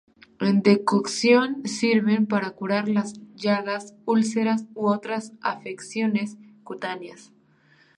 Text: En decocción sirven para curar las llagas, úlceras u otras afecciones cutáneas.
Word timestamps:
En 0.39 0.63
decocción 0.63 1.61
sirven 1.63 2.25
para 2.25 2.49
curar 2.55 2.87
las 2.89 3.13
llagas, 3.35 3.93
úlceras 4.05 4.65
u 4.73 4.87
otras 4.87 5.31
afecciones 5.41 6.37
cutáneas. 6.63 7.31